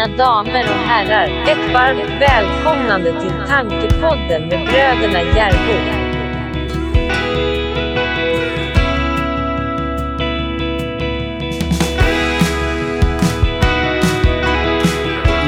[0.00, 5.72] Mina damer och herrar, ett varmt välkomnande till Tankepodden med bröderna Järbo.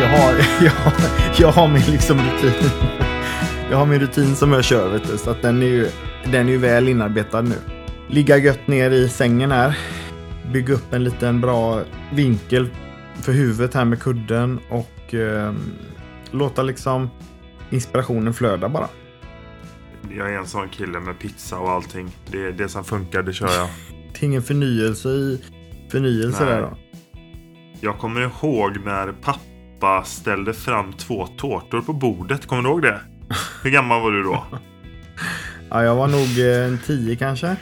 [0.01, 0.35] Jag har,
[0.65, 0.75] jag,
[1.39, 2.71] jag har min liksom rutin.
[3.71, 5.89] Jag har min rutin som jag kör vet du, så att den är ju,
[6.25, 7.57] den är ju väl inarbetad nu.
[8.09, 9.79] Ligga gött ner i sängen här.
[10.53, 11.81] Bygga upp en liten bra
[12.13, 12.69] vinkel
[13.15, 15.55] för huvudet här med kudden och eh,
[16.31, 17.11] låta liksom
[17.71, 18.89] inspirationen flöda bara.
[20.17, 22.11] Jag är en sån kille med pizza och allting.
[22.31, 23.69] Det det som funkar, det kör jag.
[24.13, 25.43] Det är ingen förnyelse i
[25.91, 26.55] förnyelse Nej.
[26.55, 26.77] där då.
[27.81, 32.47] Jag kommer ihåg när pappa ställde fram två tårtor på bordet.
[32.47, 33.01] Kommer du ihåg det?
[33.63, 34.45] Hur gammal var du då?
[35.71, 37.57] Ja, jag var nog eh, en tio kanske.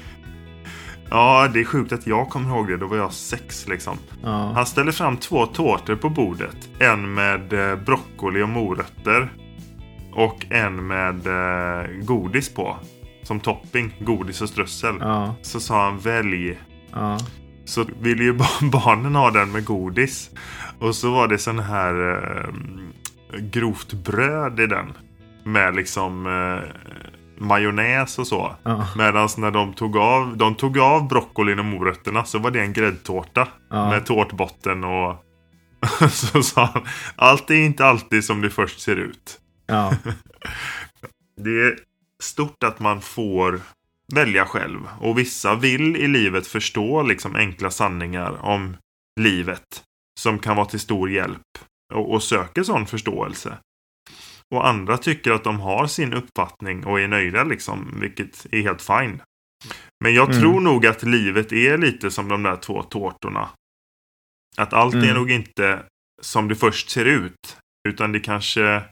[1.11, 2.77] Ja, det är sjukt att jag kommer ihåg det.
[2.77, 3.97] Då var jag sex liksom.
[4.23, 4.53] Ja.
[4.55, 6.57] Han ställde fram två tårtor på bordet.
[6.79, 9.33] En med eh, broccoli och morötter.
[10.13, 12.77] Och en med eh, godis på.
[13.23, 13.97] Som topping.
[14.01, 14.95] Godis och strössel.
[15.01, 16.59] Ja, Så sa han välj.
[16.93, 17.19] ja,
[17.65, 20.31] Så ville ju bar- barnen ha den med godis.
[20.79, 24.93] Och så var det sån här eh, grovt bröd i den.
[25.45, 26.71] Med liksom eh,
[27.41, 28.57] majonnäs och så.
[28.63, 32.61] ja, Medan när de tog av, de tog av broccolin och morötterna så var det
[32.61, 33.49] en gräddtårta.
[33.71, 33.91] Ja.
[33.91, 35.25] Med tårtbotten och
[36.11, 36.83] så sa han.
[37.17, 39.41] Allt är inte alltid som det först ser ut.
[39.67, 39.93] ja.
[41.43, 41.79] Det är
[42.23, 43.61] stort att man får
[44.15, 44.79] välja själv.
[45.01, 48.77] Och vissa vill i livet förstå liksom enkla sanningar om
[49.21, 49.83] livet.
[50.21, 51.47] Som kan vara till stor hjälp.
[51.95, 53.59] Och, och söker sån förståelse.
[54.55, 57.95] Och andra tycker att de har sin uppfattning och är nöjda liksom.
[58.01, 59.23] Vilket är helt fine.
[60.05, 60.41] Men jag Mm.
[60.41, 63.49] tror nog att livet är lite som de där två tårtorna.
[64.57, 65.15] Att allt är Mm.
[65.15, 65.83] nog inte
[66.23, 67.57] som det först ser ut.
[67.89, 68.83] Utan det kanske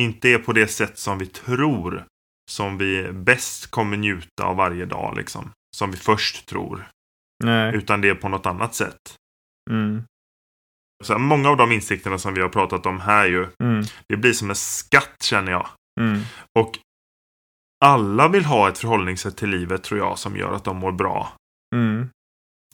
[0.00, 2.04] inte är på det sätt som vi tror
[2.50, 5.50] som vi bäst kommer njuta av varje dag liksom.
[5.76, 6.88] Som vi först tror.
[7.44, 7.74] Nej.
[7.74, 9.14] Utan det är på något annat sätt.
[9.70, 10.02] Mm.
[11.04, 13.46] Så här, många av de insikterna som vi har pratat om här ju.
[13.62, 13.84] Mm.
[14.08, 15.68] Det blir som en skatt känner jag.
[16.00, 16.20] Mm.
[16.58, 16.78] Och
[17.84, 21.32] alla vill ha ett förhållningssätt till livet tror jag som gör att de mår bra.
[21.74, 22.08] Mm.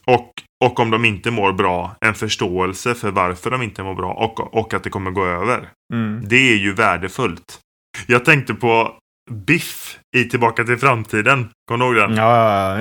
[0.05, 0.33] Och,
[0.65, 4.55] och om de inte mår bra, en förståelse för varför de inte mår bra och,
[4.55, 5.69] och att det kommer gå över.
[5.95, 6.29] Mm.
[6.29, 7.61] Det är ju värdefullt.
[8.07, 8.97] Jag tänkte på
[9.31, 11.49] Biff i Tillbaka till framtiden.
[11.69, 12.17] Kommer du ihåg den?
[12.17, 12.77] Ja,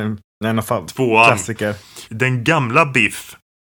[0.46, 1.26] en av Tvåan.
[1.26, 1.76] klassiker.
[2.10, 3.38] Den gamla Biff.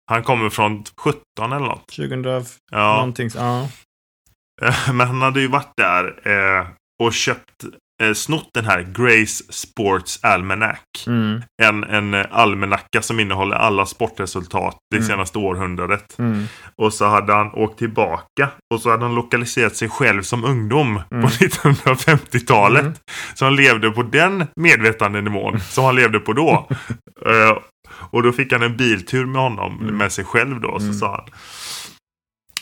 [0.10, 1.88] Han kommer från 17 eller något.
[1.88, 2.96] 2000 Ja.
[2.96, 3.30] någonting.
[3.36, 3.68] Ja.
[4.94, 6.06] Men han hade ju varit där
[6.60, 6.68] eh,
[7.04, 7.64] och köpt,
[8.04, 10.80] eh, snott den här Grace Sports Almanac.
[11.08, 11.42] Mm.
[11.64, 15.08] En, en eh, almanacka som innehåller alla sportresultat det Mm.
[15.08, 16.20] senaste århundradet.
[16.20, 16.46] Mm.
[16.76, 21.02] Och så hade han åkt tillbaka och så hade han lokaliserat sig själv som ungdom
[21.12, 21.24] Mm.
[21.24, 22.82] på 1950-talet.
[22.82, 22.94] Mm.
[23.36, 26.70] Så han levde på den medvetandenivån som han levde på då.
[27.26, 27.58] Eh,
[28.12, 29.98] och då fick han en biltur med honom, Mm.
[29.98, 30.80] med sig själv då.
[30.80, 30.94] Så Mm.
[30.94, 31.26] sa han.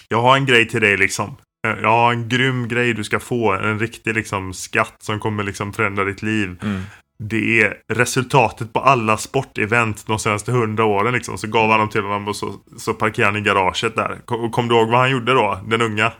[0.08, 1.36] Jag har en grej till dig liksom.
[1.68, 3.52] Eh, Jag har en grym grej du ska få.
[3.54, 6.59] En riktig liksom skatt som kommer liksom förändra ditt liv.
[6.64, 6.82] Mm.
[7.24, 11.38] Det är resultatet på alla sportevent de senaste hundra åren liksom.
[11.38, 14.18] Så gav han dem till honom och så, så parkerade han i garaget där.
[14.26, 15.59] Kom, kom du ihåg vad han gjorde då?
[15.68, 16.12] Den unga?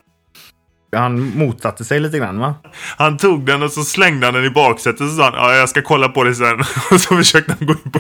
[0.96, 2.56] Han motsatte sig lite grann va?
[2.98, 5.56] Han tog den och så slängde han den i baksätet och så sa han ja,
[5.56, 6.60] jag ska kolla på det sen.
[6.92, 8.00] Och så försökte han gå in på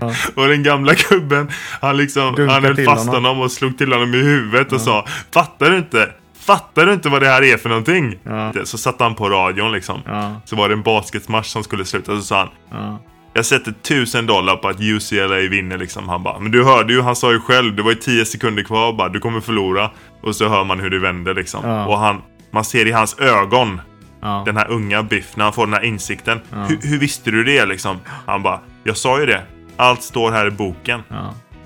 [0.00, 0.12] Ja.
[0.42, 1.48] Och den gamla gubben,
[1.80, 3.24] han liksom, Dunkade han höll fast honom.
[3.24, 6.08] honom och slog till honom i huvudet och sa Fattar du inte?
[6.40, 8.18] Fattar du inte vad det här är för någonting?
[8.22, 8.52] Ja.
[8.64, 10.00] Så satte han på radion liksom.
[10.06, 12.98] Ja, Så var det en basketmatch som skulle sluta så sa han ja.
[13.32, 16.08] Jag sätter tusen dollar på att UCLA vinner liksom.
[16.08, 18.62] Han bara, men du hörde ju, han sa ju själv, det var ju 10 sekunder
[18.62, 19.90] kvar och bara, du kommer förlora.
[20.22, 21.60] Och så hör man hur det vänder liksom.
[21.64, 21.86] Ja.
[21.86, 23.80] Och han, man ser i hans ögon,
[24.20, 24.42] ja.
[24.46, 26.40] den här unga Biff, när han får den här insikten.
[26.50, 26.64] Ja.
[26.64, 27.96] Hur, hur visste du det liksom?
[28.26, 29.42] Han bara, jag sa ju det.
[29.76, 31.02] Allt står här i boken.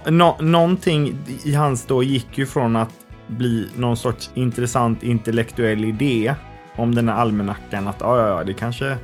[0.06, 2.92] Nå- någonting i hans då gick ju från att
[3.26, 6.34] bli någon sorts intressant intellektuell idé
[6.76, 7.88] om den här almanackan.
[7.88, 8.96] Att ja, ja, ja, det kanske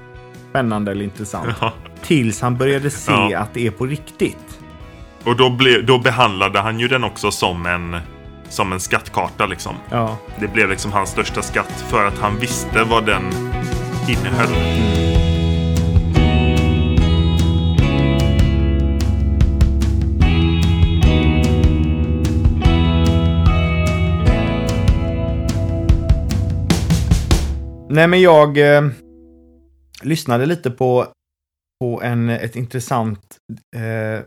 [0.50, 1.48] spännande eller intressant.
[1.60, 1.72] Ja.
[2.02, 3.38] Tills han började se Ja.
[3.38, 4.58] att det är på riktigt.
[5.24, 7.96] Och då, ble, då behandlade han ju den också som en,
[8.48, 9.74] som en skattkarta liksom.
[9.90, 10.16] Ja.
[10.40, 13.22] Det blev liksom hans största skatt för att han visste vad den
[14.08, 14.48] innehöll.
[27.88, 28.82] Nej, men jag eh,
[30.02, 31.06] lyssnade lite på,
[31.80, 33.36] på en, ett intressant,
[33.76, 34.24] eh,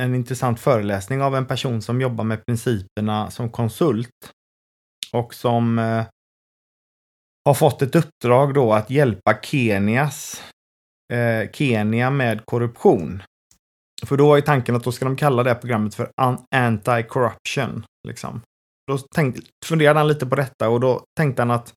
[0.00, 4.10] en intressant föreläsning av en person som jobbar med principerna som konsult.
[5.12, 6.04] och som eh,
[7.44, 10.42] har fått ett uppdrag då att hjälpa Kenias
[11.12, 13.22] eh, Kenya med korruption.
[14.06, 16.10] För då är tanken att då ska de kalla det här programmet för
[16.54, 17.82] anti-corruption.
[18.08, 18.40] Liksom.
[18.86, 21.72] Då tänkte, funderade han lite på detta och då tänkte han att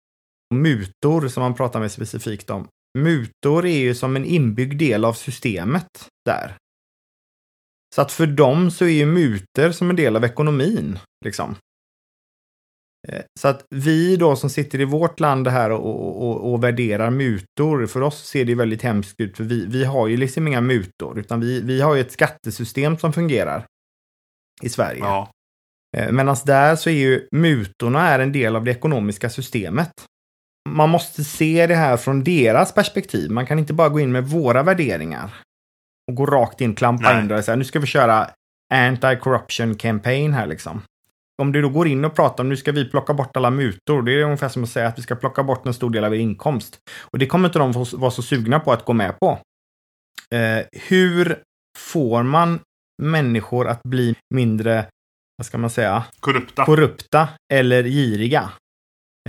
[0.56, 2.68] mutor som han pratar med specifikt om.
[2.98, 6.56] Mutor är ju som en inbyggd del av systemet där.
[7.96, 11.00] Så att för dem så är ju mutor som en del av ekonomin.
[11.26, 11.56] Liksom.
[13.08, 17.10] Eh, så att vi då som sitter i vårt land här och, och, och, värderar
[17.10, 20.62] mutor, för oss ser det väldigt hemskt ut för vi, vi har ju liksom inga
[20.62, 23.66] mutor utan vi, vi har ju ett skattesystem som fungerar
[24.62, 25.00] i Sverige.
[25.00, 25.32] Ja.
[25.98, 29.92] Eh, Medan där så är ju mutorna är en del av det ekonomiska systemet.
[30.76, 33.32] Man måste se det här från deras perspektiv.
[33.32, 35.34] Man kan inte bara gå in med våra värderingar
[36.08, 37.24] och gå rakt in, klampa Nej.
[37.24, 38.30] in och säga nu ska vi köra
[38.74, 40.82] anti-corruption campaign här liksom
[41.42, 44.02] om du då går in och pratar om nu ska vi plocka bort alla mutor.
[44.02, 46.16] Det är ungefär som att säga att vi ska plocka bort en stor del av
[46.16, 46.78] er inkomst.
[47.02, 49.40] Och det kommer inte de vara så sugna på att gå med på.
[50.36, 51.42] Eh, hur
[51.78, 52.60] får man
[53.02, 54.86] människor att bli mindre,
[55.38, 56.04] vad ska man säga?
[56.20, 56.66] Korrupta.
[56.66, 58.50] Korrupta eller giriga.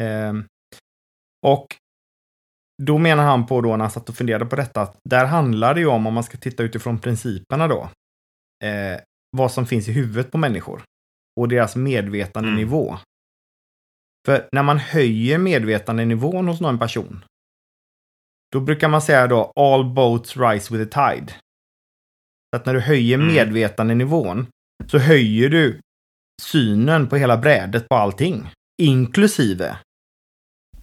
[0.00, 0.32] Eh,
[1.48, 1.76] och
[2.82, 5.74] då menar han på då när han satt och funderade på detta att där handlar
[5.74, 7.90] det ju om, om man ska titta utifrån principerna då,
[8.64, 9.00] eh,
[9.36, 10.82] vad som finns i huvudet på människor
[11.40, 12.88] och deras medvetandenivå.
[12.88, 13.00] Mm.
[14.26, 17.24] För när man höjer medvetandenivån hos någon person,
[18.52, 21.32] då brukar man säga då all boats rise with the tide.
[22.50, 23.34] Så att när du höjer mm.
[23.34, 24.46] medvetandenivån
[24.86, 25.80] så höjer du
[26.42, 28.50] synen på hela brädet på allting.
[28.82, 29.78] Inklusive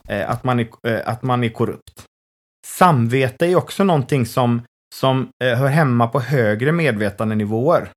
[0.08, 2.06] eh, att, man är, eh, att man är korrupt.
[2.68, 4.62] Samvete är också någonting som,
[4.96, 7.90] som eh, hör hemma på högre medvetandenivåer.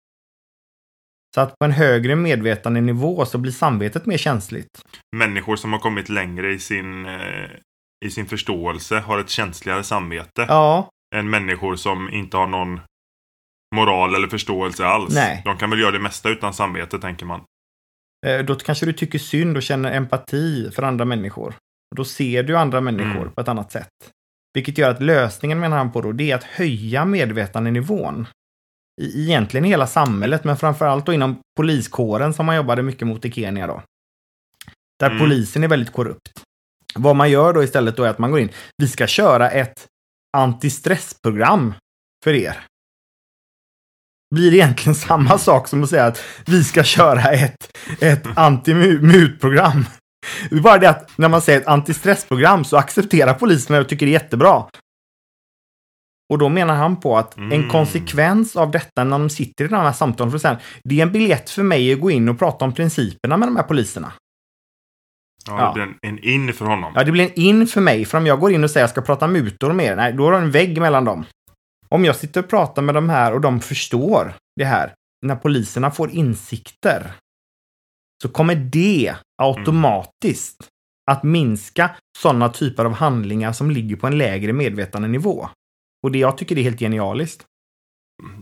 [1.34, 4.82] Så att på en högre medvetandenivå så blir samvetet mer känsligt.
[5.16, 7.50] Människor som har kommit längre i sin, eh,
[8.05, 10.46] i sin förståelse har ett känsligare samvete.
[10.49, 10.90] Ja.
[11.14, 12.81] Än människor som inte har någon
[13.75, 15.14] moral eller förståelse alls.
[15.14, 15.43] Nej.
[15.44, 17.40] De kan väl göra det mesta utan samvete, tänker man.
[18.26, 21.54] Eh, då kanske du tycker synd och känner empati för andra människor.
[21.96, 23.32] Då ser du andra människor mm.
[23.32, 23.88] på ett annat sätt.
[24.55, 28.26] Vilket gör att lösningen, menar han på då, det är att höja medvetandenivån
[29.00, 33.32] i egentligen hela samhället, men framförallt då inom poliskåren som man jobbade mycket mot i
[33.32, 33.82] Kenya då.
[34.99, 35.19] Där mm.
[35.19, 36.43] polisen är väldigt korrupt.
[36.94, 38.50] Vad man gör då istället då är att man går in.
[38.76, 39.87] Vi ska köra ett
[40.37, 41.75] antistressprogram
[42.25, 42.64] för er.
[44.35, 49.85] Blir egentligen samma sak som att säga att vi ska köra ett, ett anti-mutprogram.
[50.50, 54.06] Det är bara det att när man säger ett antistressprogram så accepterar polisen och tycker
[54.06, 54.64] det är jättebra.
[56.32, 57.52] Och då menar han på att mm.
[57.52, 61.02] en konsekvens av detta när de sitter i de här samtalen, för sen, det är
[61.02, 64.12] en biljett för mig att gå in och prata om principerna med de här poliserna.
[65.46, 66.92] Ja, det blir en, en in för honom.
[66.94, 68.04] Ja, det blir en in för mig.
[68.04, 70.12] För om jag går in och säger att jag ska prata mutor med er, nej,
[70.12, 71.24] då har du en vägg mellan dem.
[71.88, 74.94] Om jag sitter och pratar med de här och de förstår det här,
[75.26, 77.12] när poliserna får insikter,
[78.22, 80.68] så kommer det automatiskt
[81.10, 85.48] att minska sådana typer av handlingar som ligger på en lägre medvetandenivå.
[86.02, 87.44] Och det jag tycker det är helt genialiskt.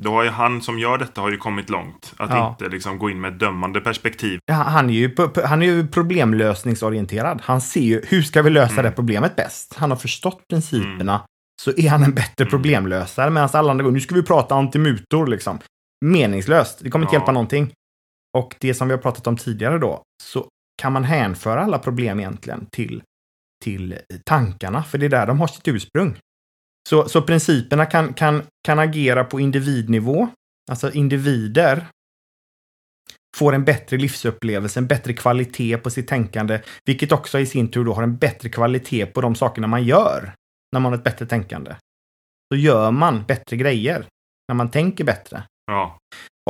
[0.00, 2.14] Då har ju han som gör detta har ju kommit långt.
[2.16, 2.48] Att ja.
[2.48, 4.38] inte liksom gå in med ett dömande perspektiv.
[4.46, 5.14] Ja, han, är ju,
[5.44, 7.40] han är ju problemlösningsorienterad.
[7.44, 8.84] Han ser ju hur ska vi lösa mm.
[8.84, 9.74] det problemet bäst.
[9.74, 11.14] Han har förstått principerna.
[11.14, 11.26] Mm.
[11.62, 12.50] Så är han en bättre mm.
[12.50, 13.30] problemlösare.
[13.30, 15.58] Medan alla andra går, nu ska vi prata antimutor liksom.
[16.04, 16.78] Meningslöst.
[16.82, 17.20] Det kommer inte ja.
[17.20, 17.72] hjälpa någonting.
[18.36, 20.48] Och det som vi har pratat om tidigare då, så
[20.82, 23.02] kan man hänföra alla problem egentligen till,
[23.64, 24.84] till tankarna.
[24.84, 26.18] För det är där de har sitt ursprung.
[26.88, 30.28] Så, så principerna kan, kan, kan agera på individnivå.
[30.70, 31.86] Alltså individer
[33.36, 37.84] får en bättre livsupplevelse, en bättre kvalitet på sitt tänkande, vilket också i sin tur
[37.84, 40.32] då har en bättre kvalitet på de sakerna man gör
[40.72, 41.76] när man har ett bättre tänkande.
[42.52, 44.06] Så gör man bättre grejer
[44.48, 45.42] när man tänker bättre.
[45.66, 45.98] Ja.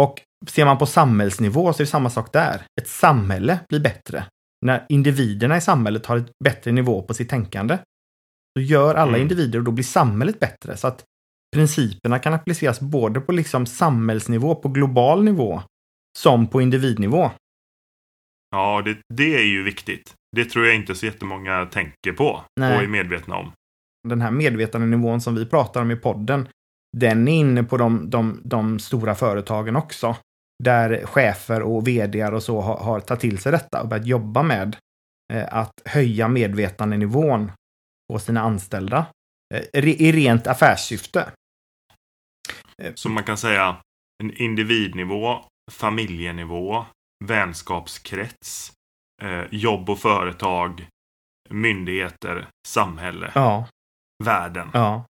[0.00, 2.62] Och ser man på samhällsnivå så är det samma sak där.
[2.80, 4.26] Ett samhälle blir bättre
[4.66, 7.78] när individerna i samhället har ett bättre nivå på sitt tänkande.
[8.58, 9.22] Så gör alla mm.
[9.22, 10.76] individer och då blir samhället bättre.
[10.76, 11.04] Så att
[11.54, 15.62] principerna kan appliceras både på liksom samhällsnivå, på global nivå,
[16.18, 17.30] som på individnivå.
[18.50, 20.14] Ja, det, det är ju viktigt.
[20.36, 22.76] Det tror jag inte så jättemånga tänker på Nej.
[22.76, 23.52] och är medvetna om.
[24.08, 26.48] Den här medvetandenivån som vi pratar om i podden,
[26.96, 30.16] den är inne på de, de, de stora företagen också.
[30.64, 34.42] Där chefer och vd och så har, har tagit till sig detta och börjat jobba
[34.42, 34.76] med
[35.32, 37.52] eh, att höja medvetandenivån
[38.12, 39.06] på sina anställda
[39.54, 41.32] eh, i rent affärssyfte.
[42.82, 43.76] Eh, Så man kan säga
[44.22, 46.84] en individnivå, familjenivå,
[47.24, 48.72] vänskapskrets,
[49.50, 50.88] jobb och företag,
[51.50, 53.68] myndigheter, samhälle, Ja.
[54.24, 54.68] världen.
[54.74, 55.04] Ja.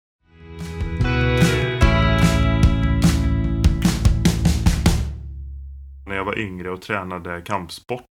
[6.06, 8.04] När jag var yngre och tränade kampsport.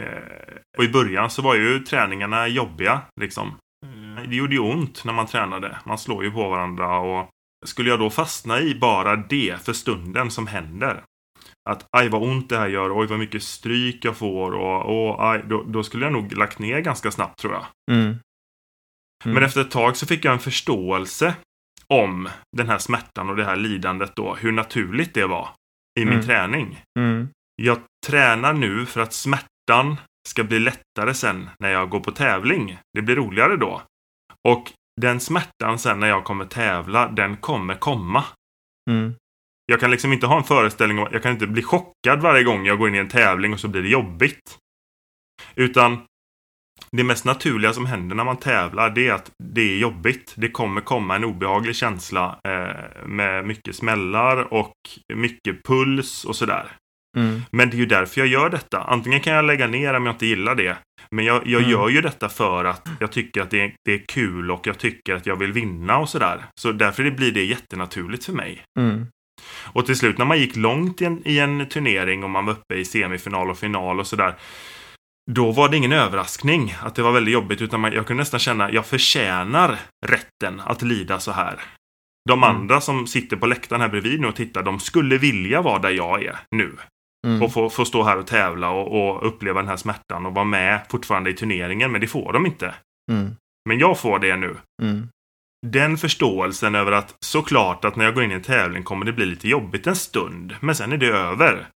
[0.00, 3.00] Eh, och i början så var ju träningarna jobbiga.
[3.20, 3.48] Liksom.
[3.86, 5.78] Eh, Det gjorde ju ont när man tränade.
[5.84, 6.98] Man slår ju på varandra.
[6.98, 7.28] och
[7.64, 11.02] Skulle jag då fastna i bara det för stunden som händer.
[11.70, 15.30] Att aj vad ont det här gör, oj vad mycket stryk jag får och, och
[15.32, 17.64] aj, då, då skulle jag nog lagt ner ganska snabbt tror jag.
[17.90, 18.04] Mm.
[19.24, 19.34] Mm.
[19.34, 21.34] Men efter ett tag så fick jag en förståelse
[21.86, 24.34] om den här smärtan och det här lidandet då.
[24.34, 25.48] Hur naturligt det var
[26.00, 26.26] i min Mm.
[26.26, 26.82] träning.
[26.98, 27.28] Mm.
[27.62, 29.96] Jag tränar nu för att smärtan
[30.28, 32.78] ska bli lättare sen när jag går på tävling.
[32.94, 33.82] Det blir roligare då.
[34.48, 38.24] Och den smärtan sen när jag kommer tävla, den kommer komma.
[38.90, 39.14] Mm.
[39.66, 42.66] Jag kan liksom inte ha en föreställning om jag kan inte bli chockad varje gång
[42.66, 44.58] jag går in i en tävling och så blir det jobbigt.
[45.54, 45.98] Utan
[46.96, 50.34] det mest naturliga som händer när man tävlar det är att det är jobbigt.
[50.36, 54.74] Det kommer komma en obehaglig känsla eh, med mycket smällar och
[55.14, 56.66] mycket puls och sådär.
[57.16, 57.42] Mm.
[57.50, 58.82] Men det är ju därför jag gör detta.
[58.82, 60.76] Antingen kan jag lägga ner om jag inte gillar det.
[61.10, 61.70] Men jag, jag Mm.
[61.70, 64.78] gör ju detta för att jag tycker att det är, det är kul och jag
[64.78, 66.44] tycker att jag vill vinna och sådär.
[66.60, 68.62] Så därför blir det jättenaturligt för mig.
[68.78, 69.06] Mm.
[69.72, 72.52] Och till slut när man gick långt i en, i en turnering och man var
[72.52, 74.34] uppe i semifinal och final och sådär.
[75.30, 78.40] Då var det ingen överraskning att det var väldigt jobbigt utan man, jag kunde nästan
[78.40, 81.60] känna jag förtjänar rätten att lida så här.
[82.28, 82.56] De Mm.
[82.56, 85.90] andra som sitter på läktaren här bredvid nu och tittar, de skulle vilja vara där
[85.90, 86.76] jag är nu.
[87.26, 87.42] Mm.
[87.42, 90.44] Och få, få stå här och tävla och, och uppleva den här smärtan och vara
[90.44, 91.92] med fortfarande i turneringen.
[91.92, 92.74] Men det får de inte.
[93.12, 93.24] Mm.
[93.24, 93.36] Men
[93.68, 94.56] Men jag får det nu.
[94.82, 95.08] Mm.
[95.66, 99.12] Den förståelsen över att såklart att när jag går in i en tävling kommer det
[99.12, 100.56] bli lite jobbigt en stund.
[100.60, 101.66] Men sen är det över.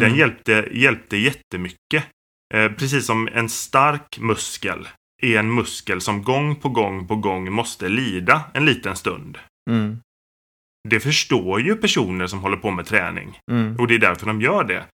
[0.00, 0.18] Den Mm.
[0.18, 2.04] hjälpte, hjälpte jättemycket.
[2.54, 4.88] Eh, precis som en stark muskel
[5.22, 9.38] är en muskel som gång på gång på gång måste lida en liten stund.
[9.70, 9.98] Mm.
[10.88, 13.38] Det förstår ju personer som håller på med träning.
[13.50, 13.76] Mm.
[13.76, 14.84] Och det är därför de gör det.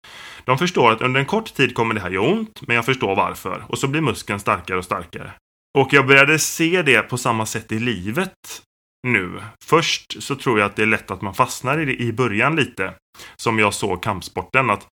[0.44, 3.16] De förstår att under en kort tid kommer det här göra ont, men jag förstår
[3.16, 3.64] varför.
[3.68, 5.32] Och så blir muskeln starkare och starkare.
[5.78, 8.62] Och jag började se det på samma sätt i livet
[9.06, 9.42] nu.
[9.64, 12.56] Först så tror jag att det är lätt att man fastnar i det i början
[12.56, 12.94] lite.
[13.36, 14.70] Som jag såg kampsporten.
[14.70, 14.86] Att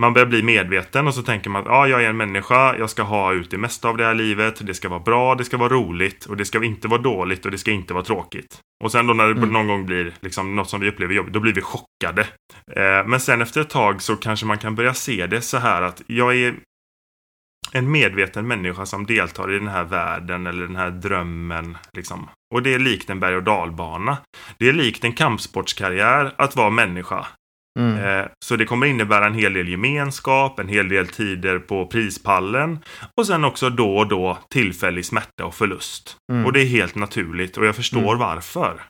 [0.00, 2.90] man börjar bli medveten och så tänker man att ja, jag är en människa, jag
[2.90, 5.56] ska ha ut det mesta av det här livet, det ska vara bra, det ska
[5.56, 8.58] vara roligt och det ska inte vara dåligt och det ska inte vara tråkigt.
[8.84, 9.52] Och sen då när det Mm.
[9.52, 12.22] någon gång blir liksom något som vi upplever jobbigt, då blir vi chockade.
[12.76, 15.82] Eh, men sen efter ett tag så kanske man kan börja se det så här
[15.82, 16.54] att jag är
[17.72, 21.78] en medveten människa som deltar i den här världen eller den här drömmen.
[21.92, 22.28] Liksom.
[22.54, 24.16] Och det är likt en berg och dalbana.
[24.58, 27.26] Det är likt en kampsportskarriär att vara människa.
[27.78, 28.04] Mm.
[28.04, 32.78] Eh, Så det kommer innebära en hel del gemenskap, en hel del tider på prispallen
[33.16, 36.16] och sen också då och då tillfällig smärta och förlust.
[36.32, 36.46] Mm.
[36.46, 38.18] Och det är helt naturligt och jag förstår Mm.
[38.18, 38.82] varför.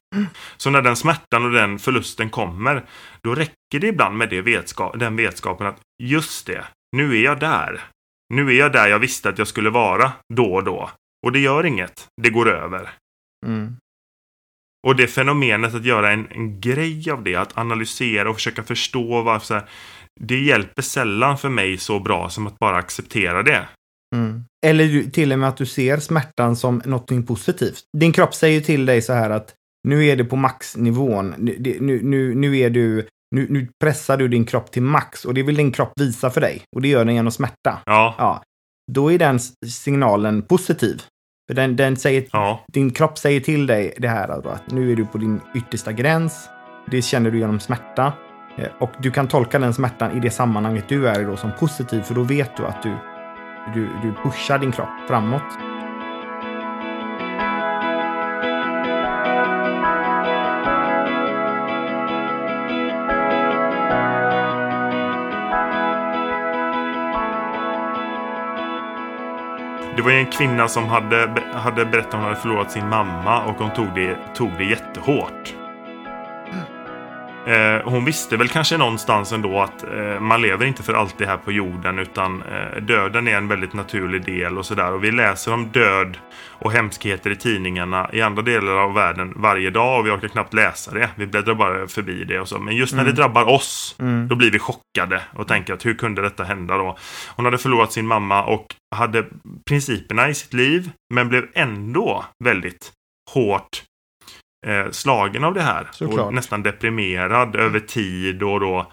[0.57, 2.85] Så när den smärtan och den förlusten kommer,
[3.23, 6.65] då räcker det ibland med det vetskap, den vetskapen att just det,
[6.97, 7.81] nu är jag där.
[8.35, 10.91] Nu är jag där jag visste att jag skulle vara då och då.
[11.27, 12.91] Och det gör inget, det går över.
[13.47, 13.77] Mm.
[14.87, 19.23] Och det fenomenet att göra en, en grej av det, att analysera och försöka förstå
[19.23, 19.69] varför här,
[20.21, 23.69] det hjälper sällan för mig så bra som att bara acceptera det.
[24.17, 24.45] Mm.
[24.67, 27.85] Eller till och med att du ser smärtan som någonting positivt.
[27.99, 29.55] Din kropp säger till dig så här att
[29.89, 31.35] nu är det på maxnivån.
[31.39, 35.35] Nu, nu, nu, nu, är du, nu, nu pressar du din kropp till max och
[35.35, 36.63] det vill din kropp visa för dig.
[36.77, 37.83] Och det gör den genom smärta.
[37.85, 38.43] Ja, Ja.
[38.93, 41.03] Då är den signalen positiv.
[41.51, 44.97] För den, den säger, ja, Din kropp säger till dig det här att nu är
[44.97, 46.49] du på din yttersta gräns.
[46.91, 48.13] Det känner du genom smärta.
[48.59, 51.51] Eh, Och du kan tolka den smärtan i det sammanhanget du är i då som
[51.59, 52.95] positiv, för då vet du att du,
[53.75, 55.43] du, du pushar din kropp framåt.
[69.97, 73.45] Det var ju en kvinna som hade, hade berättat att hon hade förlorat sin mamma
[73.45, 75.60] och hon tog det, tog det jättehårt.
[77.51, 81.37] Eh, hon visste väl kanske någonstans ändå att eh, man lever inte för alltid här
[81.37, 84.93] på jorden utan eh, döden är en väldigt naturlig del och sådär.
[84.93, 86.17] Och vi läser om död
[86.63, 90.55] och hemskheter i tidningarna i andra delar av världen varje dag och vi orkar knappt
[90.55, 91.11] läsa det.
[91.17, 92.59] Vi bläddrar bara förbi det och så.
[92.59, 93.15] Men just när Mm.
[93.15, 94.29] det drabbar oss Mm.
[94.29, 96.99] då blir vi chockade och tänker att hur kunde detta hända då?
[97.37, 98.67] Hon hade förlorat sin mamma och
[98.97, 99.25] hade
[99.69, 102.93] principerna i sitt liv men blev ändå väldigt
[103.35, 103.83] hårt
[104.67, 105.89] eh, slagen av det här.
[105.93, 106.27] Såklart.
[106.27, 108.91] Och nästan deprimerad över tid och då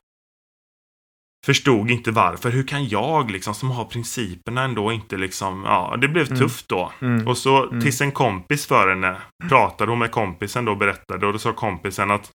[1.45, 2.49] förstod inte varför.
[2.49, 6.39] Hur kan jag liksom som har principerna ändå inte liksom, ja det blev Mm.
[6.39, 6.91] tufft då.
[7.01, 7.27] Mm.
[7.27, 9.17] Och så tills en kompis för henne
[9.49, 12.31] pratade hon med kompisen då och berättade och då sa kompisen att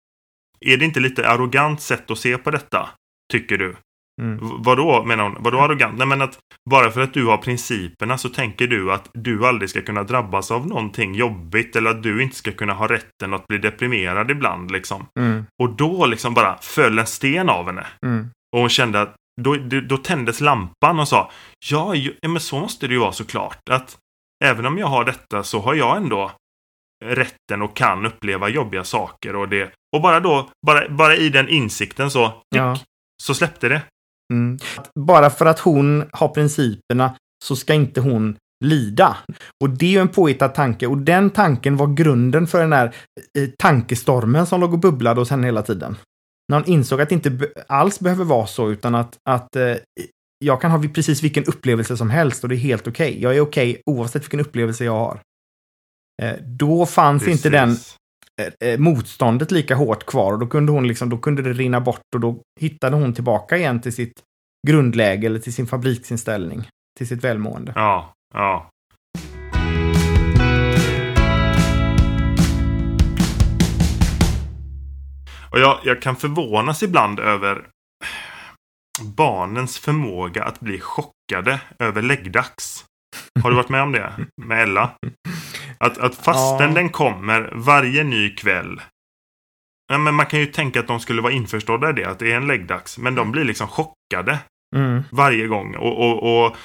[0.66, 2.90] är det inte lite arrogant sätt att se på detta?
[3.32, 3.76] Tycker du?
[4.22, 4.40] Mm.
[4.42, 5.36] Vadå menar hon?
[5.40, 5.98] Vadå arrogant?
[5.98, 6.38] Nej men att
[6.70, 10.52] bara för att du har principerna så tänker du att du aldrig ska kunna drabbas
[10.52, 14.72] av någonting jobbigt eller att du inte ska kunna ha rätten att bli deprimerad ibland
[14.72, 15.06] liksom.
[15.20, 15.46] Mm.
[15.62, 17.88] Och då liksom bara föll en sten av henne.
[18.06, 18.30] Mm.
[18.54, 19.56] Och hon kände att då,
[19.90, 21.32] då, tändes lampan och sa
[21.70, 23.70] ja, ja, men så måste det ju vara såklart.
[23.70, 23.98] Att
[24.44, 26.32] även om jag har detta så har jag ändå
[27.06, 29.74] rätten och kan uppleva jobbiga saker och det.
[29.96, 32.78] Och bara då, bara, bara i den insikten så, Ja.
[33.24, 33.82] så släppte det.
[34.32, 34.60] Mm.
[35.00, 39.18] Bara för att hon har principerna så ska inte hon lida.
[39.64, 42.96] Och det är ju en påhittad tanke och den tanken var grunden för den här
[43.38, 45.98] eh, tankestormen som låg och bubblade hos henne hela tiden.
[46.50, 49.76] När hon insåg att det inte alls behöver vara så utan att, att eh,
[50.46, 53.22] jag kan ha precis vilken upplevelse som helst och det är helt okej.
[53.22, 55.22] Jag är okej oavsett vilken upplevelse jag har.
[56.22, 57.78] Eh, då fanns inte den
[58.42, 61.82] Eh, eh, motståndet lika hårt kvar och då kunde hon liksom, då kunde det rinna
[61.82, 64.14] bort och då hittade hon tillbaka igen till sitt
[64.68, 67.74] grundläge eller till sin fabriksinställning, till sitt välmående.
[67.76, 68.70] Ja, ja.
[75.52, 77.68] Och jag, jag kan förvånas ibland över
[79.02, 82.86] barnens förmåga att bli chockade över läggdags.
[83.44, 84.14] Har du varit med om det?
[84.42, 84.92] Med Ella?
[85.82, 86.76] Att, att fastän Ja.
[86.76, 88.82] den kommer varje ny kväll.
[89.92, 92.32] Ja, men man kan ju tänka att de skulle vara införstådda i det, att det
[92.32, 92.98] är en läggdags.
[92.98, 94.40] Men de blir liksom chockade
[94.76, 95.04] Mm.
[95.12, 95.76] varje gång.
[95.76, 96.58] Och, och, och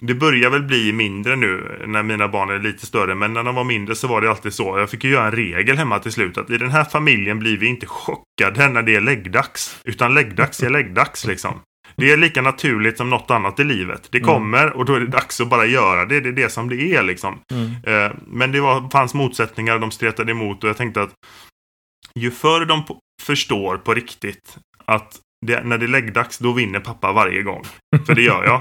[0.00, 3.14] det börjar väl bli mindre nu när mina barn är lite större.
[3.14, 4.78] Men när de var mindre så var det alltid så.
[4.78, 6.38] Jag fick ju göra en regel hemma till slut.
[6.38, 9.80] Att i den här familjen blir vi inte chockade när det är läggdags.
[9.84, 11.60] Utan läggdags är läggdags liksom.
[11.98, 14.08] Det är lika naturligt som något annat i livet.
[14.10, 14.28] Det Mm.
[14.28, 16.20] kommer och då är det dags att bara göra det.
[16.20, 17.38] Det är det som det är liksom.
[17.52, 17.70] Mm.
[18.06, 21.10] Eh, Men det var, fanns motsättningar, de stretade emot och jag tänkte att
[22.14, 22.82] ju förr de
[23.22, 27.64] förstår på riktigt att det, när det är läggdags, då vinner pappa varje gång.
[28.06, 28.60] För det gör jag.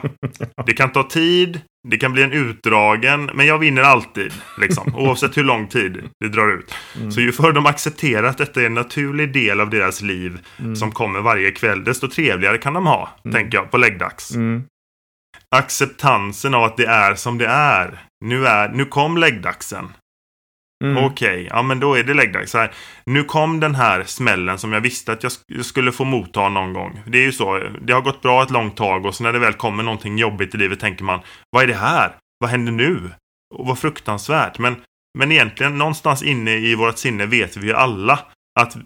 [0.66, 4.34] Det kan ta tid, det kan bli en utdragen, men jag vinner alltid.
[4.62, 6.74] Liksom, oavsett hur lång tid det drar ut.
[6.98, 7.12] Mm.
[7.12, 10.76] Så ju förr de accepterar att detta är en naturlig del av deras liv Mm.
[10.76, 14.64] som kommer varje kväll, desto trevligare kan de ha, tänker jag, på läggdags Mm.
[15.56, 18.00] acceptansen av att det är som det är.
[18.26, 19.88] Nu, är, nu kom läggdagsen.
[20.84, 21.04] Mm.
[21.06, 22.52] Okej, ja men då är det läggdags.
[22.52, 22.72] Så här,
[23.06, 26.50] nu kom den här smällen som jag visste att jag sk- jag skulle få motta
[26.50, 27.00] någon gång.
[27.08, 29.40] Det är ju så, det har gått bra ett långt tag och så när det
[29.40, 32.12] väl kommer någonting jobbigt i livet tänker man Vad är det här?
[32.40, 33.12] Vad händer nu?
[33.56, 34.60] Och vad fruktansvärt.
[34.60, 34.76] Men,
[35.20, 38.20] men egentligen någonstans inne i vårt sinne vet vi ju alla
[38.60, 38.78] att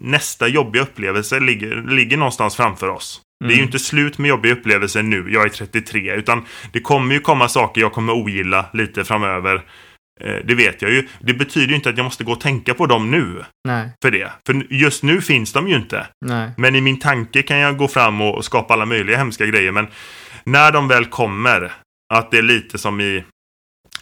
[0.00, 3.20] nästa jobbiga upplevelse ligger, ligger någonstans framför oss.
[3.44, 3.66] Det är ju Mm.
[3.66, 7.80] inte slut med jobbiga upplevelser nu, jag är 33, utan det kommer ju komma saker
[7.80, 9.62] jag kommer ogilla lite framöver.
[10.20, 11.08] Eh, Det vet jag ju.
[11.20, 14.10] Det betyder ju inte att jag måste gå och tänka på dem nu Nej, för
[14.10, 14.32] det.
[14.46, 16.06] För just nu finns de ju inte.
[16.26, 16.50] nej.
[16.56, 19.72] Men i min tanke kan jag gå fram och skapa alla möjliga hemska grejer.
[19.72, 19.86] Men
[20.44, 21.72] när de väl kommer,
[22.14, 23.24] att det är lite som i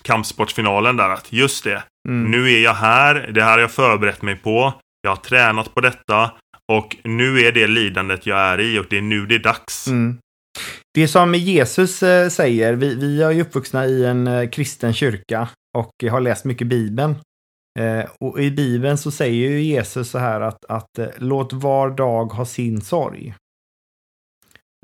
[0.02, 2.30] kampsportsfinalen där, att just det, Mm.
[2.30, 5.80] nu är jag här, det här har jag förberett mig på, jag har tränat på
[5.80, 6.30] detta
[6.72, 9.86] och nu är det lidandet jag är i och det är nu det är dags.
[9.88, 10.18] Mm.
[10.94, 15.48] Det som Jesus eh, säger, vi, vi är ju uppvuxna i en eh, kristen kyrka
[15.74, 17.16] och har läst mycket Bibeln.
[17.78, 21.90] Eh, och i Bibeln så säger ju Jesus så här att, att eh, låt var
[21.90, 23.34] dag ha sin sorg.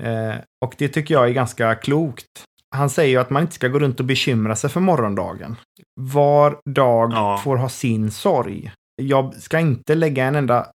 [0.03, 2.43] Eh, och det tycker jag är ganska klokt.
[2.75, 5.55] Han säger ju att man inte ska gå runt och bekymra sig för morgondagen.
[5.99, 7.37] Var dag Ja.
[7.43, 8.71] får ha sin sorg.
[9.01, 10.67] Jag ska inte lägga en enda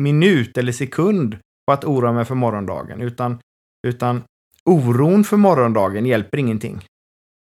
[0.00, 3.38] minut eller sekund på att oroa mig för morgondagen, utan,
[3.86, 4.22] utan
[4.64, 6.80] oron för morgondagen hjälper ingenting.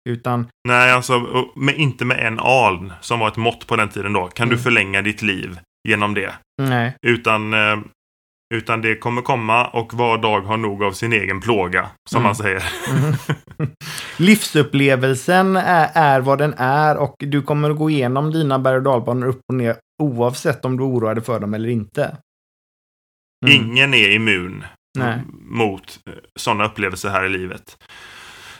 [0.08, 1.20] Utan, Nej, alltså
[1.56, 4.56] med, inte med en aln som var ett mått på den tiden då, kan Mm.
[4.56, 5.58] du förlänga ditt liv
[5.88, 6.32] genom det.
[6.62, 6.96] nej.
[7.06, 7.78] Utan, eh,
[8.54, 12.26] utan det kommer komma och var dag har nog av sin egen plåga, som Mm.
[12.26, 12.64] man säger.
[12.92, 13.14] Mhm.
[14.16, 18.82] Livsupplevelsen är, är vad den är och du kommer att gå igenom dina berg och
[18.82, 22.16] dalbanor upp och ner oavsett om du oroar dig för dem eller inte.
[23.46, 23.56] Mm.
[23.66, 24.64] Ingen är immun
[24.98, 25.18] Nej.
[25.42, 25.98] mot
[26.38, 27.76] sådana upplevelser här i livet.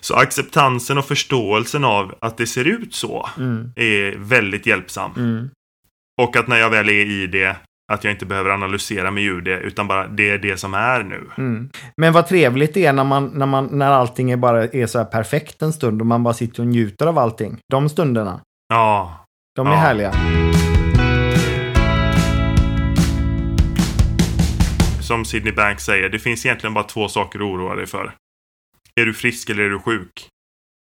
[0.00, 3.72] Så acceptansen och förståelsen av att det ser ut så Mm.
[3.76, 5.10] är väldigt hjälpsam.
[5.16, 5.50] Mm.
[6.22, 7.56] Och att när jag väl är i det,
[7.92, 11.02] att jag inte behöver analysera mig ur det, utan bara det är det som är
[11.02, 11.26] nu.
[11.38, 11.70] Mm.
[11.96, 14.98] Men vad trevligt det är när, man, när, man, när allting är bara är så
[14.98, 17.58] här perfekt en stund och man bara sitter och njuter av allting.
[17.72, 19.24] De stunderna, Ja,
[19.56, 20.12] de är Ja.
[25.02, 28.12] som Sidney Banks säger, det finns egentligen bara två saker att oroa dig för.
[29.00, 30.28] Är du frisk eller är du sjuk?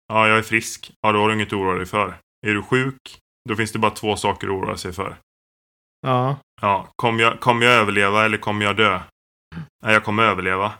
[0.08, 0.92] Ja, jag är frisk.
[1.00, 2.14] Ja, då har du inget att oroa dig för.
[2.46, 3.18] Är du sjuk?
[3.48, 5.16] Då finns det bara två saker att oroa sig för.
[6.00, 6.36] Ja.
[6.60, 9.00] Ja, kommer jag, kommer jag överleva eller kommer jag dö?
[9.84, 10.72] Nej, jag kommer överleva.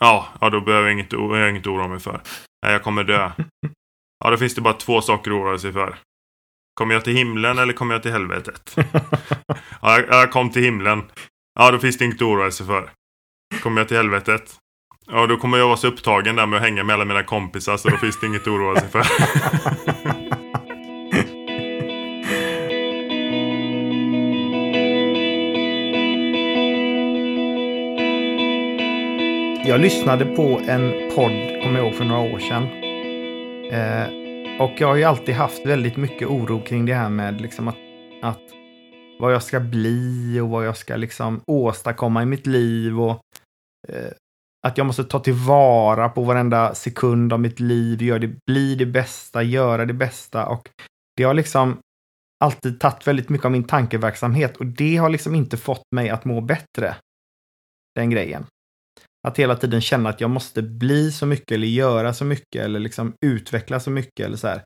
[0.00, 2.20] Ja, ja då behöver jag inget, jag inget oroa mig för.
[2.62, 3.30] Nej, jag kommer dö.
[4.24, 5.98] Ja, då finns det bara två saker att oroa sig för.
[6.74, 8.76] Kommer jag till himlen eller kommer jag till helvetet?
[9.82, 11.02] Ja, jag, jag kom till himlen.
[11.54, 12.90] Ja, då finns det inget att oroa sig för.
[13.62, 14.58] Kommer jag till helvetet?
[15.10, 17.76] Ja, då kommer jag vara så upptagen där med att hänga med alla mina kompisar
[17.76, 19.02] så då finns det inget att oroa sig för.
[29.68, 32.62] Jag lyssnade på en podd, kommer jag ihåg, för några år sedan.
[33.72, 37.68] Eh, och jag har ju alltid haft väldigt mycket oro kring det här med liksom
[37.68, 37.76] att,
[38.22, 38.42] att
[39.20, 43.20] vad jag ska bli och vad jag ska liksom åstadkomma i mitt liv och
[43.88, 44.12] eh,
[44.66, 48.86] att jag måste ta tillvara på varenda sekund av mitt liv, gör det, bli det
[48.86, 50.68] bästa, göra det bästa och
[51.16, 51.78] det har liksom
[52.44, 56.24] alltid tagit väldigt mycket av min tankeverksamhet och det har liksom inte fått mig att
[56.24, 56.96] må bättre.
[57.94, 58.46] Den grejen.
[59.28, 62.80] Att hela tiden känna att jag måste bli så mycket eller göra så mycket eller
[62.80, 64.62] liksom utveckla så mycket eller så här.